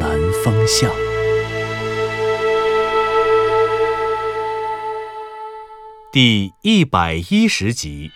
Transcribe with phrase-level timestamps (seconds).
[0.00, 0.10] 南
[0.42, 0.90] 风向》。
[6.12, 8.10] 第一百一十集。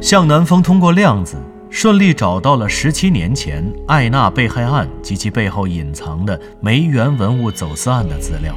[0.00, 1.36] 向南风通过量子
[1.70, 8.54] 顺利找到了十七年前艾娜被害案及其背后隐藏的梅园文物走私案的资料。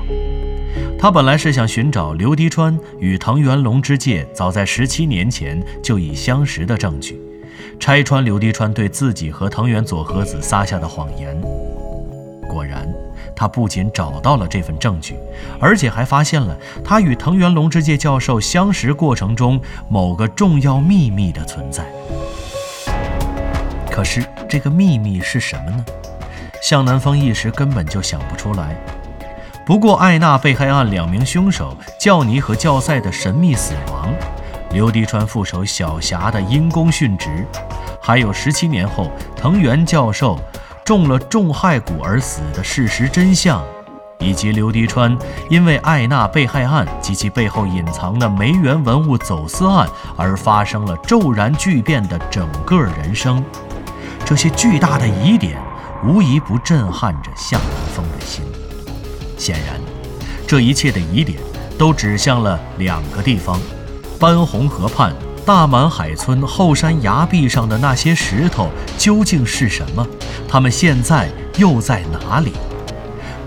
[1.00, 7.22] 他本来是想寻找刘迪川与藤原龙之介早在十七年前就已相识的证据，
[7.80, 11.40] 拆穿刘迪川对自己和藤原佐和子撒下的谎言。
[12.50, 12.88] 果然，
[13.36, 15.16] 他不仅找到了这份证据，
[15.60, 21.86] 而且还发现了他与藤原龙之介教授相识过程中某个重要秘密的存在。
[23.92, 25.86] 可是，这个秘密是什么呢？
[26.62, 28.76] 向南风一时根本就想不出来。
[29.66, 34.14] 不过，艾娜被害案两名凶手教尼和教赛的神秘死亡，
[34.72, 37.46] 刘迪川副手小霞的因公殉职，
[38.02, 40.40] 还有十七年后藤原教授
[40.86, 43.64] 中了重害蛊而死的事实真相，
[44.20, 45.18] 以及刘迪川
[45.50, 53.44] 因为艾娜被害案及其背后隐藏的梅园文物走私案而发生了骤然巨变的整个人生，
[54.26, 55.58] 这些巨大的疑点，
[56.06, 58.44] 无疑不震撼着向南风的心。
[59.38, 59.80] 显然，
[60.46, 61.40] 这一切的疑点
[61.78, 63.60] 都指向了两个地方：
[64.20, 65.14] 班洪河畔
[65.46, 70.06] 大满海村后山崖壁上的那些石头究竟是什么？
[70.48, 72.54] 他们现在又在哪里？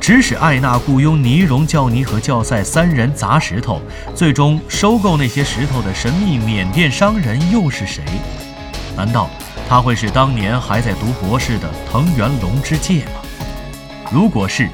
[0.01, 3.83] 指使艾娜雇佣尼荣、教尼和教赛三人砸石头，
[4.15, 8.03] 最终收购那些石头的神秘缅甸商人又是谁？
[8.97, 9.29] 难道
[9.69, 13.21] 他会是当年还在读博士的藤原龙之介吗？
[14.11, 14.69] 如果是，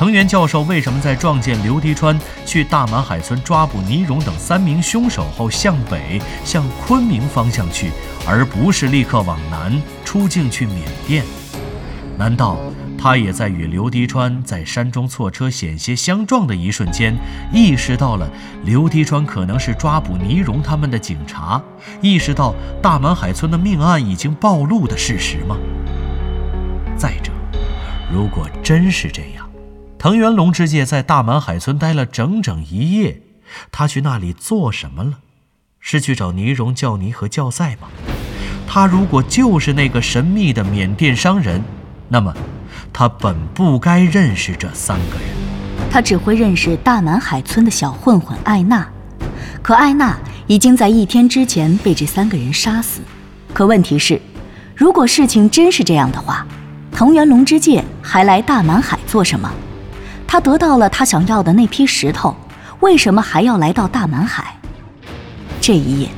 [0.00, 7.90] 藤原教授为什么在撞见刘迪川去大满海村抓捕倪荣等三名凶手后，向北向昆明方向去，
[8.26, 9.70] 而不是立刻往南
[10.02, 11.22] 出境去缅甸？
[12.16, 12.56] 难道
[12.96, 17.14] 他也在与刘迪川在山中错车险些相撞的一瞬间，
[17.52, 18.26] 意识到了
[18.64, 21.62] 刘迪川可能是抓捕倪荣他们的警察，
[22.00, 25.58] 意识到大满海村的命案已经暴露的事实吗？
[26.96, 27.30] 再者，
[28.10, 29.39] 如果真是这样，
[30.00, 33.20] 藤原龙之介在大满海村待了整整一夜，
[33.70, 35.18] 他去那里做什么了？
[35.78, 37.88] 是去找尼荣、教尼和教赛吗？
[38.66, 41.62] 他如果就是那个神秘的缅甸商人，
[42.08, 42.34] 那么
[42.94, 45.90] 他本不该认识这三个人。
[45.90, 48.88] 他只会认识大满海村的小混混艾娜，
[49.60, 53.02] 可艾娜已经在一天之前被这三个人杀死。
[53.52, 54.18] 可问题是，
[54.74, 56.46] 如果事情真是这样的话，
[56.90, 59.52] 藤原龙之介还来大满海做什么？
[60.30, 62.36] 他得到了他想要的那批石头，
[62.78, 64.56] 为什么还要来到大满海？
[65.60, 66.08] 这一夜，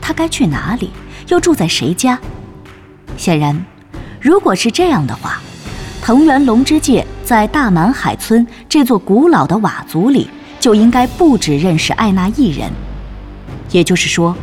[0.00, 0.90] 他该去哪里？
[1.28, 2.18] 又住在谁家？
[3.18, 3.62] 显然，
[4.18, 5.42] 如果是这样的话，
[6.00, 12.70] 藤原龙之介在大满海村这座古老的瓦族里，就应该不只认识艾娜一人。
[13.70, 14.34] 也就是说，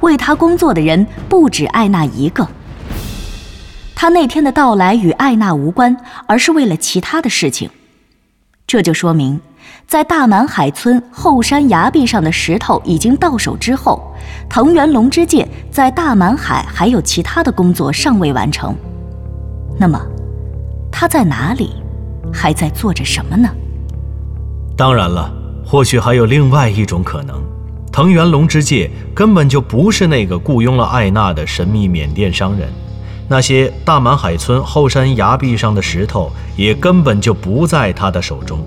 [0.00, 2.48] 为他工作的人不止艾娜一个。
[3.94, 5.94] 他那天的到来与艾娜无关，
[6.26, 7.68] 而是为了其他的事情。
[8.66, 9.38] 这就说明，
[9.86, 14.14] 在大满海村后山崖壁上的石头已经到手之后，
[14.48, 18.74] 藤原龙之介在大满海还有其他的工作尚未完成。
[19.78, 20.00] 那么，
[20.90, 21.70] 他在哪里，
[22.32, 23.50] 还在做着什么呢？
[24.74, 25.30] 当然了，
[25.66, 27.42] 或许还有另外一种可能：
[27.92, 32.72] 藤原龙之介根本就不是那个雇佣了艾娜的神秘缅甸商人。
[33.28, 38.58] 那些大满海村后山崖壁上的石头也根本就不在他的手中。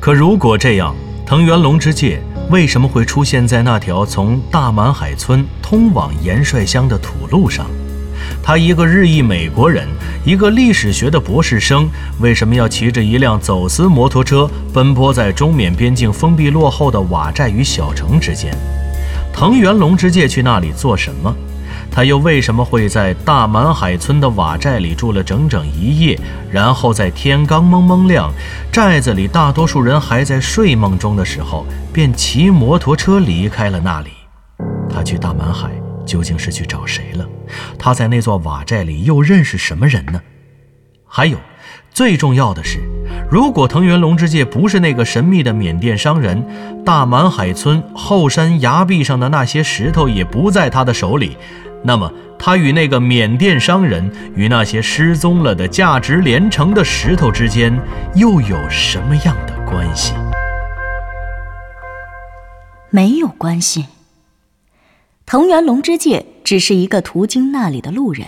[0.00, 0.94] 可如果这样，
[1.24, 2.20] 藤原龙之介
[2.50, 7.66] 为什么会出现在那条从大满海村通往盐帅乡的土路上？
[8.42, 9.86] 他一个日裔美国人，
[10.24, 11.88] 一个历史学的博士生，
[12.20, 18.56] 为什么要骑着一辆走私摩托车奔波在中缅边境封闭落后的瓦寨与小城之间？
[19.32, 21.34] 藤原龙之介去那里做什么？
[21.96, 26.20] 他又为什么会在大满海村的瓦寨里住了整整一夜，
[26.52, 28.30] 然后在天刚蒙蒙亮，
[28.70, 31.64] 寨子里大多数人还在睡梦中的时候，
[31.94, 34.10] 便骑摩托车离开了那里？
[34.90, 35.70] 他去大满海
[36.04, 37.26] 究竟是去找谁了？
[37.78, 40.20] 他在那座瓦寨里又认识什么人呢？
[41.08, 41.38] 还有，
[41.90, 42.78] 最重要的是，
[43.30, 46.46] 如果藤原龙之介不是那个神秘的缅甸商人，
[46.84, 51.38] 大满海村后山崖壁上的那些石头也不在他的手里，
[51.86, 57.72] 那么他与那个缅甸商人与那些失踪了的价值连城的石头之间
[58.16, 60.12] 又有什么样的关系？
[62.90, 63.86] 没有关系。
[65.24, 68.26] 藤原龙之介只是一个途经那里的路人。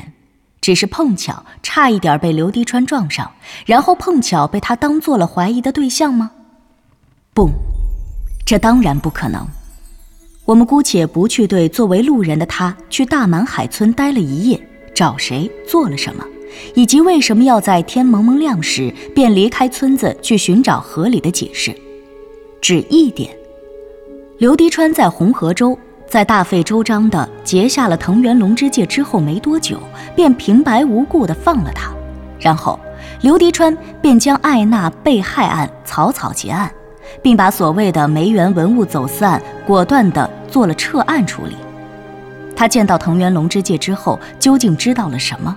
[0.61, 3.31] 只是碰巧，差一点被刘迪川撞上，
[3.65, 6.33] 然后碰巧被他当做了怀疑的对象吗？
[7.33, 7.49] 不，
[8.45, 9.47] 这当然不可能。
[10.49, 14.59] 我们姑且不去对作为路人的他去大满海村待了一夜，
[14.95, 16.25] 找谁做了什么，
[16.75, 21.77] 以及为什么要在天蒙蒙亮时便离开村子去寻找合理的解释。
[22.63, 23.31] 只一点，
[24.39, 25.79] 刘迪川在红河州。
[26.09, 29.79] 在大费周章的结下了藤原龙之介之后没多久，
[30.17, 31.93] 便平白无故的放了他，
[32.41, 32.81] 然后
[33.21, 36.73] 刘迪川便将艾娜被害案草草结案，
[37.21, 41.57] 并把所谓的梅园文物走私案果断地做了撤案处理。
[42.57, 45.57] 他见到藤原龙之介之后，究竟知道了什么？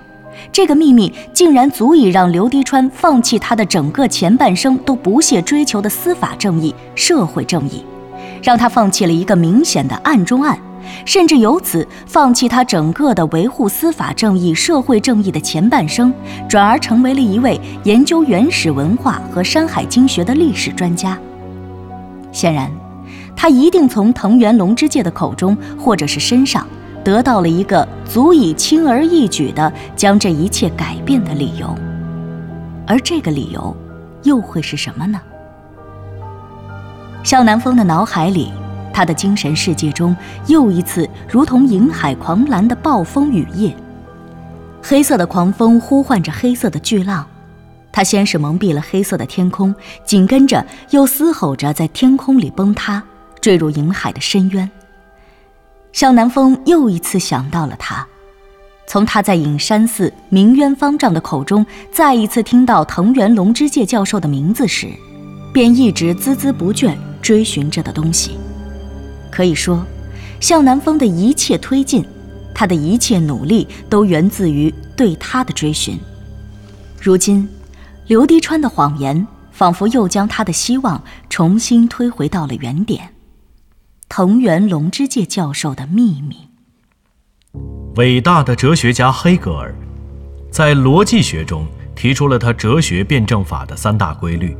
[0.50, 7.84] 这个秘密竟然足以让刘迪川放弃他的整个前半生都不懈追求的司法正义、社会正义。
[8.42, 10.58] 让他放弃了一个明显的案中案，
[11.04, 16.12] 甚至由此放弃他整个的维护司法正义、社会正义的前半生，
[16.48, 21.16] 转而成为了一位研究原始文化和山海经学的历史专家。
[22.32, 22.68] 显然，
[23.36, 26.66] 他一定从藤原龙之介的口中或者是身上
[27.02, 31.74] 得到了一个足以轻而易举地将这一切改变的理由，
[32.86, 33.76] 而这个理由
[34.22, 35.20] 又会是什么呢？
[37.24, 38.52] 向南风的脑海里，
[38.92, 43.74] 他的精神世界中又一次如同银海狂澜的暴风雨夜。
[44.82, 47.24] 黑色的狂风呼唤着黑色的巨浪，
[47.92, 49.74] 它先是蒙蔽了黑色的天空，
[50.04, 53.02] 紧跟着又嘶吼着在天空里崩塌，
[53.42, 54.70] 坠入银海的深渊。
[55.92, 58.06] 向南风又一次想到了他，
[58.86, 64.88] 从他在隐山寺鸣渊方丈的口中再一次听到藤原龙之介教授的名字时，
[65.52, 66.96] 便一直孜孜不倦。
[67.22, 68.36] 追寻着的东西，
[69.30, 69.86] 可以说，
[70.40, 72.04] 向南风的一切推进，
[72.52, 75.96] 他的一切努力，都源自于对他的追寻。
[77.00, 77.48] 如今，
[78.08, 81.00] 刘迪川的谎言，仿佛又将他的希望
[81.30, 83.11] 重新推回到了原点。
[84.14, 86.36] 藤原龙之介教授的秘密。
[87.94, 89.74] 伟大的哲学家黑格尔，
[90.50, 91.66] 在逻辑学中
[91.96, 94.54] 提出了他哲学辩证法的三大规律，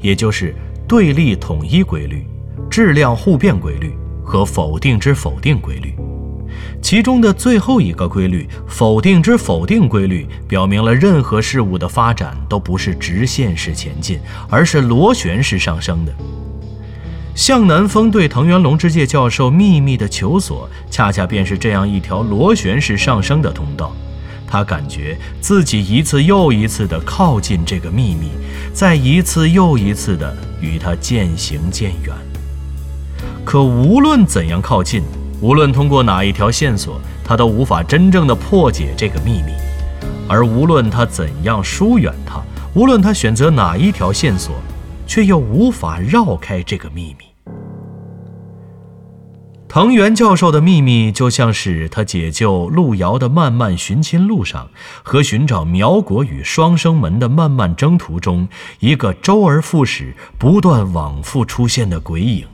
[0.00, 0.54] 也就是。
[0.86, 2.26] 对立统一规律、
[2.70, 5.94] 质量互变规律和否定之否定规律，
[6.82, 14.20] 其中的最后一个规律——否定之否定规律，表明了任何事物的发展都不是直线式前进，
[14.50, 16.14] 而是螺旋式上升的。
[17.34, 23.92] 向南风对藤原龙之介教授秘密的求索，恰恰便是这样一条螺旋式上升的通道。
[24.46, 28.28] 他感觉自己一次又一次地靠近这个秘密，
[28.72, 32.14] 在一次又一次地与它渐行渐远。
[33.44, 35.02] 可无论怎样靠近，
[35.40, 39.54] 无论通过哪一条线索，他都无法真正的破解这个秘密；
[40.28, 42.40] 而无论他怎样疏远它，
[42.74, 44.54] 无论他选择哪一条线索，
[45.06, 47.24] 却又无法绕开这个秘密。
[49.66, 54.68] 藤原教授的秘密，就像是他解救路遥的漫漫寻亲路上，
[55.02, 58.46] 和寻找苗国与双生门的漫漫征途中，
[58.78, 62.46] 一个周而复始、不断往复出现的鬼影。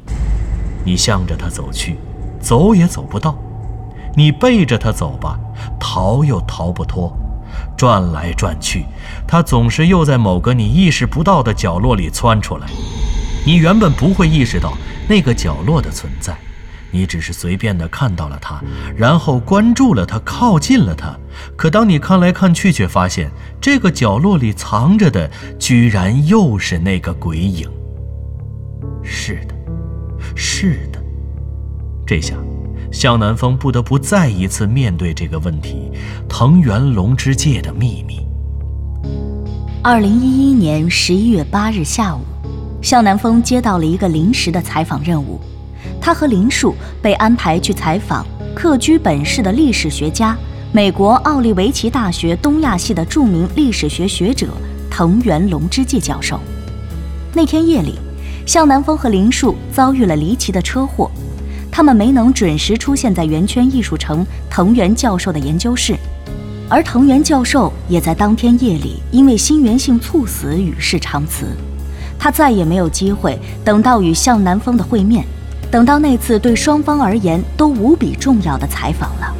[0.82, 1.96] 你向着他走去，
[2.40, 3.34] 走也走不到；
[4.16, 5.38] 你背着他走吧，
[5.78, 7.14] 逃又逃不脱。
[7.80, 8.84] 转来转去，
[9.26, 12.66] 他总是又在某个你意识不到的角落里窜出来。
[13.46, 14.76] 你原本不会意识到
[15.08, 16.36] 那个角落的存在。
[16.90, 18.60] 你只是随便的看到了他，
[18.94, 21.16] 然后关注了他，靠近了他。
[21.56, 23.30] 可当你看来看去，却发现
[23.62, 27.66] 这个角落里藏着的，居然又是那个鬼影。
[29.02, 29.54] 是的，
[30.36, 31.00] 是的。
[32.06, 32.34] 这下，
[32.90, 35.90] 向南风不得不再一次面对这个问题：
[36.28, 38.20] 藤原龙之介的秘密。
[39.82, 42.20] 二零一一年十一月八日下午，
[42.82, 45.40] 向南风接到了一个临时的采访任务。
[46.00, 50.36] 他和林树被安排去采访客居本市的历史学家、
[50.72, 54.48] 美国奥利维奇大学东亚系的著名历史学学者
[54.90, 56.40] 藤原龙之介教授。
[57.32, 57.94] 那天夜里，
[58.44, 61.10] 向南风和林树遭遇了离奇的车祸，
[61.70, 65.96] 他们没能准时出现在圆圈艺术城藤原教授的研究室。
[66.68, 71.46] 而藤原教授也在当天夜里因为心源性猝死与世长辞，
[72.18, 75.24] 他再也没有机会等到与向南风的会面，
[75.70, 79.34] 等到那次对双方而言都无比重要的采访了。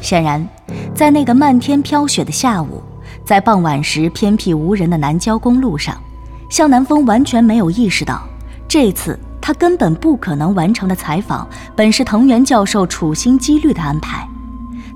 [0.00, 0.46] 显然，
[0.94, 2.80] 在那个漫天飘雪的下午，
[3.24, 6.00] 在傍晚时偏僻无人的南郊公路上，
[6.48, 8.22] 向南风完全没有意识到，
[8.68, 14.28] 这次他根本不可能完成的采访，本是藤原教授处心积虑的安排。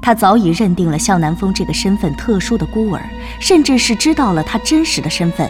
[0.02, 3.00] 他早已认定了向南风这个身份特殊的孤儿，
[3.38, 5.48] 甚至是知道了他真实的身份。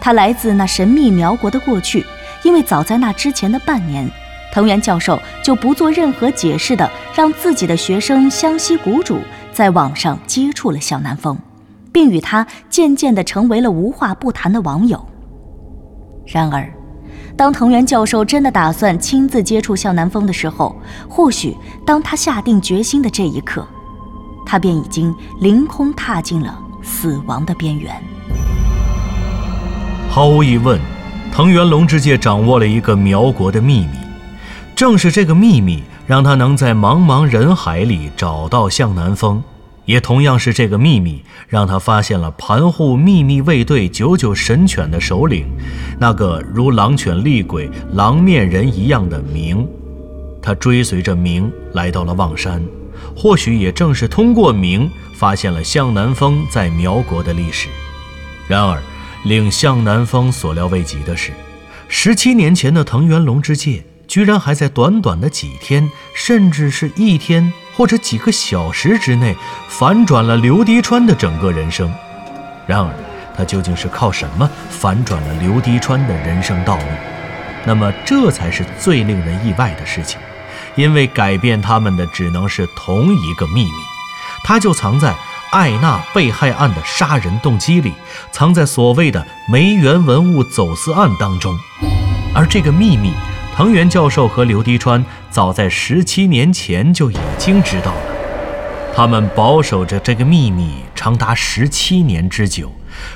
[0.00, 2.04] 他来自那神秘苗国的过去，
[2.42, 4.10] 因为早在那之前的半年，
[4.52, 9.20] 藤原教授就不做任何解释的让自己的学生湘西谷主
[9.52, 11.38] 在网上接触了向南风，
[11.92, 15.00] 并与他渐渐的成为了无话不谈的网友。
[16.26, 16.68] 然而，
[17.36, 20.76] 当藤原教授真的打算亲自接触向南风的时候，
[21.08, 23.66] 或许当他下定决心的这一刻。
[24.44, 27.94] 他便已经凌空踏进了死亡的边缘。
[30.10, 30.78] 毫无疑问，
[31.32, 33.96] 藤原龙之介掌握了一个苗国的秘密，
[34.74, 39.42] 正是这个秘密让他能在茫茫人海里找到向南风，
[39.92, 45.44] 也同样是这个秘密让他发现了盘护秘密卫队九九神犬的首领，
[46.00, 49.68] 那个如狼犬厉鬼、狼面人一样的明。
[50.40, 52.64] 他追随着明来到了望山。
[53.14, 57.68] 或许也正是通过明发现了向南风在苗国的历史。
[58.48, 58.80] 然而，
[59.26, 61.32] 令向南风所料未及的是，
[61.86, 69.36] 十七年前的藤原龙之介居然还在短短的几天，甚至是一天或者几个小时之内，
[69.68, 71.92] 反转了刘迪川的整个人生。
[72.66, 72.94] 然而，
[73.36, 76.84] 他究竟是靠什么反转了刘迪川的人生道路？
[77.64, 80.20] 那么，这才是最令人意外的事情。
[80.74, 83.70] 因为改变他们的只能是同一个秘密，
[84.42, 85.14] 它就藏在
[85.50, 87.92] 艾娜被害案的杀人动机里，
[88.32, 91.54] 藏在所谓的梅园文物走私案当中。
[92.34, 93.12] 而这个秘密，
[93.54, 98.02] 藤原教授和刘迪川早在十七年前就已经知道了。
[98.94, 102.72] 他们保守着这个秘密长达十七年之久，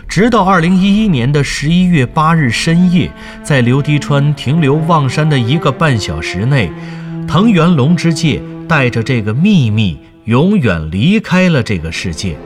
[0.07, 3.11] 直到二零一一年的十一月八日深夜，
[3.43, 6.71] 在刘迪川停留望山的一个半小时内。
[7.26, 12.37] 藤原龙之介带着这个秘密永远离开了这个世界，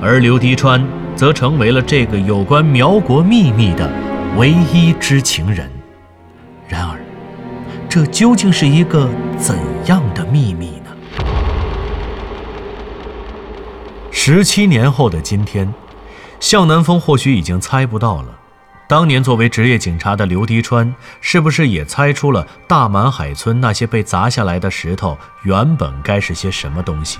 [0.00, 3.90] 而刘迪川则成为了这个有关苗国秘密的
[4.36, 5.68] 唯一知情人。
[6.68, 6.99] 然而，
[7.90, 10.96] 这究竟是一个怎样的秘密呢？
[14.12, 15.74] 十七年后的今天，
[16.38, 18.28] 向南风或许已经猜不到了。
[18.86, 27.18] 当年作为职业警察的刘迪川，是不是也猜出了大满海村那些被砸下来的石头原本该是些什么东西？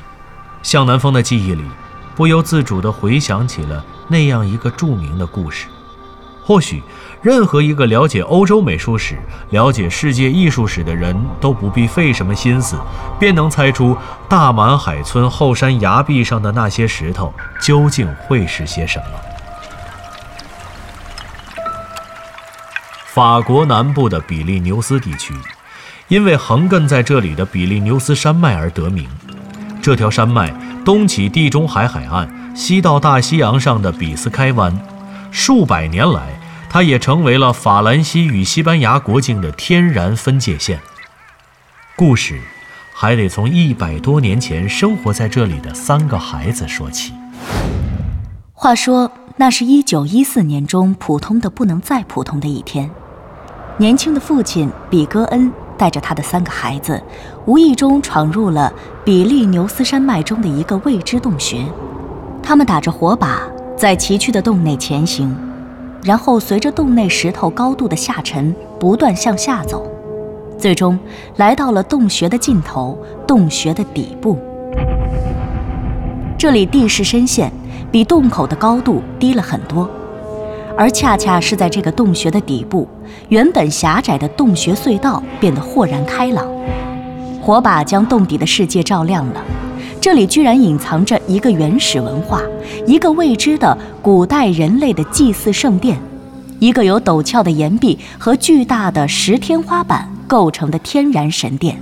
[0.63, 1.65] 向南风的记忆里，
[2.15, 5.67] 不由自主地回想起了那样一个著名的故事。
[6.43, 6.81] 或许，
[7.23, 9.15] 任何一个了解欧洲美术史、
[9.51, 12.79] 了解世界艺术史的人都不必费什么心思，
[13.19, 13.95] 便能猜出
[14.27, 19.05] 大满海村后山崖壁上的那些石头究竟会是些什么。
[23.05, 25.35] 法国南部的比利牛斯地区，
[26.09, 29.07] 因为横亘在这里的比利牛斯山脉而得名。
[29.83, 30.51] 这条山脉
[30.87, 34.75] 东起地中海海岸，西到大西洋上的比斯开湾。
[35.31, 36.40] 数百年来，
[36.73, 40.79] 它也成为了法兰西与西班牙国境的天然分界线。
[41.97, 42.41] 故事
[42.95, 47.13] 还得从一百多年前生活在这里的三个孩子说起。
[48.53, 52.89] 话说，那是一九一四年中普通的不能再普通的一天。
[53.77, 57.03] 年轻的父亲比戈恩带着他的三个孩子，
[57.47, 58.73] 无意中闯入了
[59.05, 61.65] 比利牛斯山脉中的一个未知洞穴。
[62.41, 63.41] 他们打着火把，
[63.77, 65.37] 在崎岖的洞内前行，
[66.03, 69.87] 然后随着洞内石头高度的下沉，不断向下走，
[70.57, 70.99] 最终
[71.37, 74.39] 来到了洞穴的尽头，洞穴的底部。
[76.39, 77.53] 这里地势深陷，
[77.93, 79.89] 比洞口的高度低了很多。
[80.77, 82.89] 而恰恰是在这个洞穴的底部，
[83.29, 86.47] 原本狭窄的洞穴隧道变得豁然开朗，
[87.43, 89.45] 火把将洞底的世界照亮了。
[90.01, 92.43] 这里居然隐藏着一个原始文化，
[92.87, 96.01] 一个未知的古代人类的祭祀圣殿，
[96.59, 101.81] 一个由陡峭的岩壁和巨大的石天花板构成的天然神殿。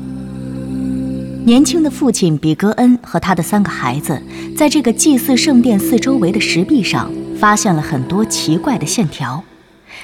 [1.44, 4.20] 年轻的父亲比格恩和他的三个孩子，
[4.56, 7.10] 在这个祭祀圣殿四周围的石壁上。
[7.38, 9.40] 发现了很多奇怪的线条，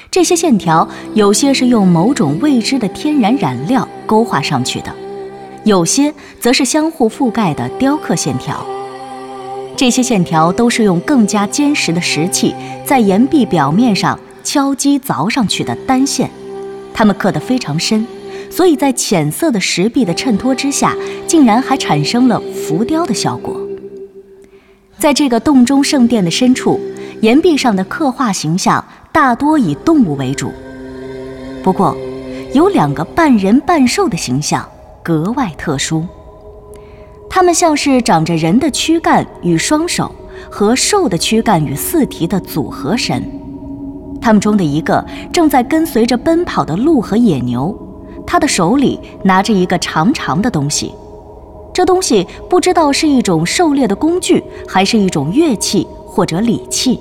[0.09, 4.95] 这些线条有些是用某种未知的天然染料勾画上去的，
[5.65, 8.65] 有些则是相互覆盖的雕刻线条。
[9.75, 12.55] 这些线条都是用更加坚实的石器
[12.85, 16.29] 在岩壁表面上敲击凿上去的单线，
[16.93, 18.05] 它们刻得非常深，
[18.49, 20.95] 所以在浅色的石壁的衬托之下，
[21.27, 23.59] 竟然还产生了浮雕的效果。
[24.99, 26.79] 在这个洞中圣殿的深处，
[27.21, 30.53] 岩壁上的刻画形象大多以动物为主，
[31.63, 31.97] 不过
[32.53, 34.65] 有两个半人半兽的形象
[35.05, 36.03] 格外特殊。
[37.29, 40.11] 它们像是长着人的躯干与双手
[40.49, 43.23] 和兽的躯干与四蹄的组合神。
[44.19, 47.77] 它们中的一个正在跟随着奔跑的鹿和野牛，
[48.25, 50.91] 它的手里拿着一个长长的东西。
[51.71, 56.99] 这东西不知道是一种狩猎的工具，还是一种乐器或者礼器。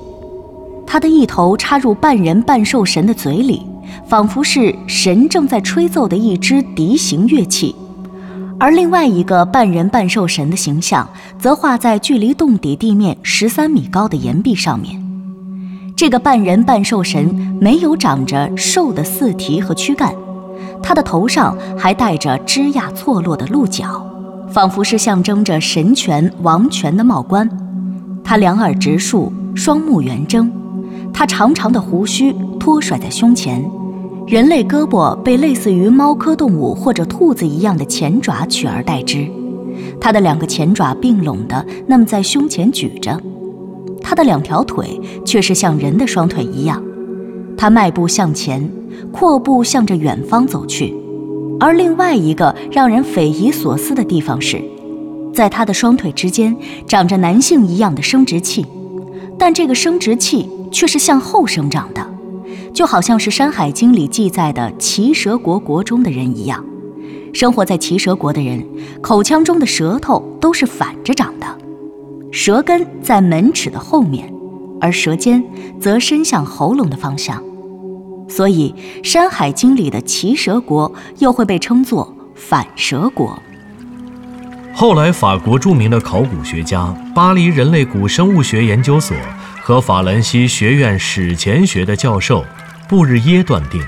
[0.87, 3.63] 它的一头插入半人半兽神的嘴里，
[4.07, 7.75] 仿佛是神正在吹奏的一支笛形乐器。
[8.65, 11.07] 而另外一个半人半兽神的形象，
[11.39, 14.99] 则画在距离洞底地面十三米高的岩壁上面。
[15.95, 17.27] 这个半人半兽神
[17.61, 20.15] 没有长着兽的四蹄和躯干，
[20.83, 24.03] 他的头上还戴着枝桠错落的鹿角，
[24.49, 27.47] 仿佛是象征着神权王权的帽冠。
[28.25, 30.51] 他两耳直竖，双目圆睁，
[31.13, 33.63] 他长长的胡须托甩在胸前。
[34.27, 39.29] 人类胳膊被类似于猫科动物或者兔子一样的前爪取而代之，
[40.01, 43.21] 它的两个前爪并拢的那么在胸前举着，
[44.01, 46.83] 它的两条腿却是像人的双腿一样，
[47.55, 48.67] 它迈步向前，
[49.13, 50.95] 阔步向着远方走去。
[51.61, 54.59] 而另外一个让人匪夷所思的地方是，
[55.35, 58.65] 在它的双腿之间长着男性一样的生殖器，
[59.39, 62.14] 但这个生殖器却是向后生长的。
[62.75, 66.63] 就好像是《山海经》里记载的奇蛇国国中的人一样，
[67.33, 68.67] 生活在奇蛇国的人，
[69.01, 71.47] 口腔中的舌头都是反着长的，
[72.33, 74.29] 舌根在门齿的后面，
[74.81, 75.43] 而舌尖
[75.81, 77.41] 则伸向喉咙的方向，
[78.29, 78.75] 所以
[79.09, 83.39] 《山海经》里的奇蛇国又会被称作反蛇国。
[84.75, 89.17] 后来，法国著名的考古学家、巴黎人类古生物学研究所
[89.63, 92.45] 和法兰西学院史前学的教授。
[92.89, 93.83] 布日耶断定，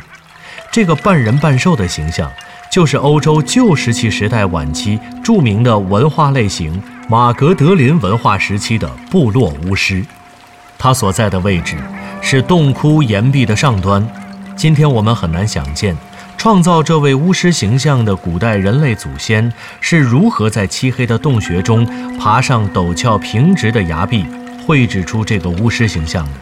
[0.73, 2.31] 这个半人半兽的形象，
[2.71, 10.05] 就是欧洲旧石器时代晚期著名的文化类型马格德林文化时期的部落巫师。
[10.79, 11.77] 他所在的位置
[12.21, 14.07] 是洞窟岩壁的上端。
[14.57, 15.97] 今天我们很难想见，
[16.39, 21.87] 创造这位巫师形象的古代人类祖先是如何在漆黑的洞穴中
[22.19, 24.25] 爬上陡峭平直的崖壁，
[24.67, 26.33] 绘制出这个巫师形象的。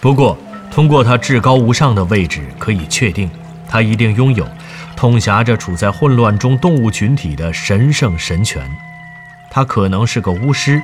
[0.00, 0.36] 不过，
[0.70, 3.28] 通过他至高无上的位置，可以确定，
[3.68, 4.48] 他一定拥有
[4.96, 8.62] 统辖着处在混乱中动物群体的神圣神权。
[9.50, 10.80] 他可能是个巫师，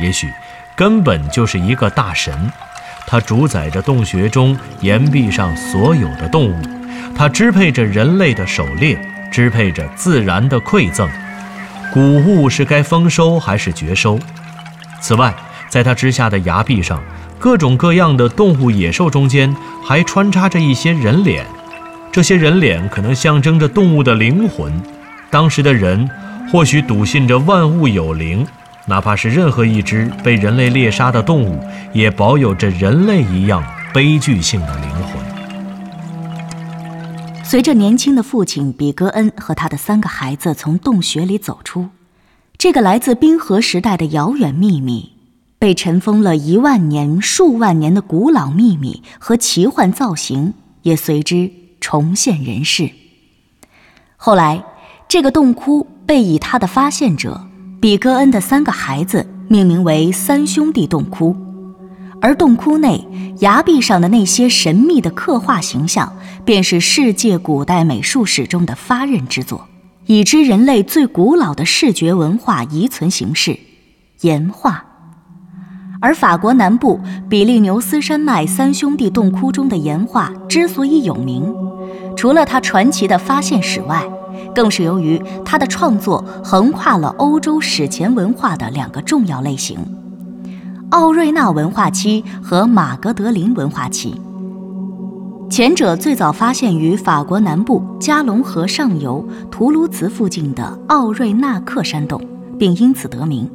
[0.00, 0.28] 也许
[0.74, 2.50] 根本就是一个大神。
[3.06, 6.62] 他主宰着洞穴中岩壁上所有的动物，
[7.16, 8.98] 他支配着人类的狩猎，
[9.30, 11.08] 支配着自然的馈赠。
[11.92, 14.18] 谷物是该丰收还是绝收？
[15.00, 15.32] 此外，
[15.70, 17.00] 在他之下的崖壁上。
[17.38, 21.46] 各种各样的动物、野兽中间还穿插着一些人脸，
[22.10, 24.72] 这些人脸可能象征着动物的灵魂。
[25.30, 26.08] 当时的人
[26.50, 28.44] 或许笃信着万物有灵，
[28.86, 33.62] 哪怕是任何一只被人类猎杀的动物，也保有着人类一样
[33.94, 35.22] 悲剧性的灵魂。
[37.44, 41.88] 随着年轻的父亲比格恩和他的三个孩子从洞穴里走出，
[42.58, 45.12] 这个来自冰河时代的遥远秘密。
[45.58, 52.90] 被尘封了一万年、数万年的古老秘密和奇幻造型也随之重现人世。
[54.16, 54.64] 后来，
[55.08, 57.44] 这个洞窟被以他的发现者
[57.80, 61.36] 比戈恩的三个孩子命名为“三兄弟洞窟”，
[62.22, 63.04] 而洞窟内
[63.40, 69.66] 崖壁上的那些神秘的刻画形象，便是世界古代美术史中的发轫之作，
[70.06, 73.58] 已知人类最古老的视觉文化遗存形式——
[74.22, 74.84] 岩画。
[76.00, 81.52] 而法国南部比利牛斯山脉三兄弟洞窟中的岩画之所以有名，
[82.16, 84.02] 除了它传奇的发现史外，
[84.54, 89.76] 更是由于它的创作横跨了欧洲史前文化的两个重要类型：
[90.90, 94.14] 奥瑞纳文化期和马格德林文化期。
[95.50, 102.20] 前者最早发现于法国南部加龙河上游图卢兹附近的奥瑞纳克山洞，
[102.58, 103.50] 并因此得名。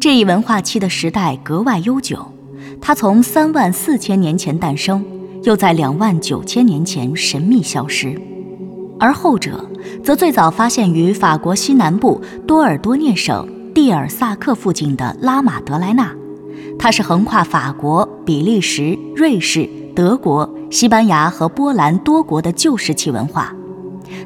[0.00, 2.24] 这一文化期的时代格外悠久，
[2.80, 5.04] 它从三万四千年前诞生，
[5.42, 8.16] 又在两万九千年前神秘消失；
[9.00, 9.68] 而后者
[10.04, 16.14] 则最早发现于法国西南部多尔多涅省蒂尔萨克附近的拉马德莱纳，
[16.78, 23.52] 它是横跨法国、比利时、瑞士、德国、西班牙和波兰多国的旧石器文化。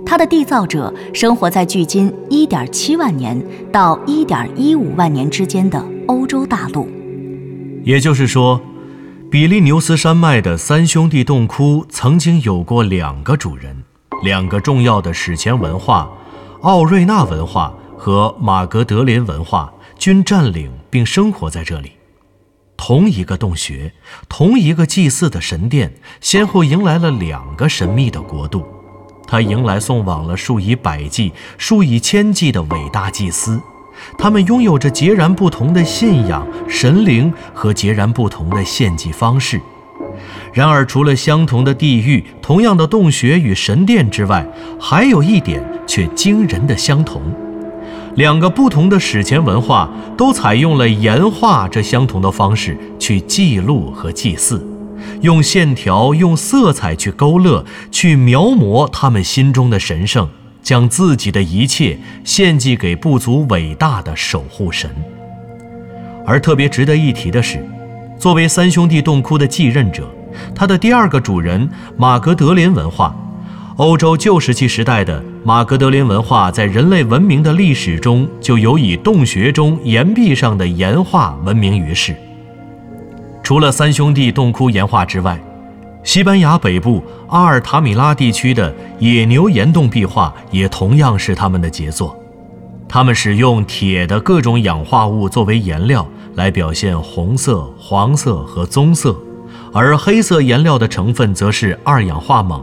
[0.05, 3.41] 它的缔造者生活在距今1.7万年
[3.73, 6.89] 到1.15万年之间的欧洲大陆。
[7.85, 8.61] 也就是说，
[9.31, 13.83] 比利牛斯山脉的三兄弟洞窟曾经有过两个主人，
[14.23, 16.11] 两个重要的史前文化——
[16.63, 21.93] 奥瑞纳文化和马格德林文化均占领并生活在这里。
[22.77, 23.93] 同一个洞穴，
[24.29, 28.65] 同一个祭祀的神殿，先后迎来了两个神秘的国度。
[29.33, 33.59] 它迎来送往了数以百计、数以千计的伟大祭司，
[34.19, 39.59] 他们拥有着截然不同的信仰、神灵和截然不同的献祭方式。
[40.53, 44.47] 然而，除了相同的地域、同样的洞穴与神殿之外，
[44.79, 47.23] 还有一点却惊人的相同：
[48.17, 54.63] 两个不同的史前文化都采用了岩画这相同的方式去记录和祭祀。
[55.23, 60.29] 用线条、用色彩去勾勒、去描摹他们心中的神圣，
[60.63, 64.91] 将自己的一切献祭给不足伟大的守护神。
[66.27, 67.65] 而特别值得一提的是，
[68.19, 70.09] 作为三兄弟洞窟的继任者，
[70.55, 73.15] 他的第二个主人马格德林文化，
[73.77, 82.17] 欧洲旧石器时代的马格德林文化，在人类文明的历史中就有以洞穴中岩壁上的岩画闻名于世。
[83.53, 85.39] 除了三兄弟洞窟岩画之外，
[86.03, 92.19] 西班牙北部阿尔塔米拉地区的野牛岩洞壁画也同样是他们的杰作。
[92.89, 99.15] 他们使用铁的各种氧化物作为颜料来表现红色、黄色和棕色，
[99.71, 102.59] 而黑色颜料的成分则是二氧化锰。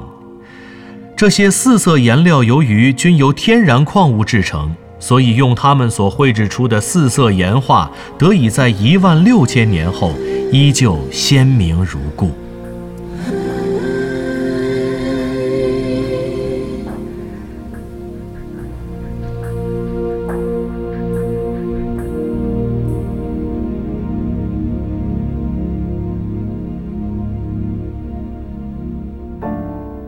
[1.16, 4.76] 这些四色颜料由于均由天然矿物制成。
[5.00, 10.14] 所以，用他们所绘制出的四色岩画，得以在一万六千年后
[10.52, 12.32] 依旧鲜明如故。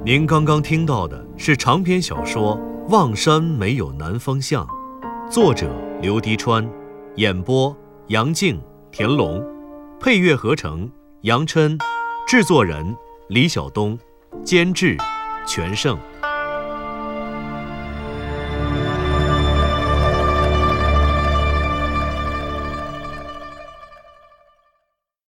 [0.03, 2.57] 您刚刚听到的是长篇小说
[2.91, 4.65] 《望山没有南方向》。
[5.31, 6.69] 作者刘迪川，
[7.15, 7.73] 演播
[8.07, 9.41] 杨静、田龙，
[9.97, 10.91] 配乐合成
[11.21, 11.77] 杨琛，
[12.27, 12.93] 制作人
[13.29, 13.97] 李晓东，
[14.43, 14.97] 监制
[15.47, 15.97] 全胜。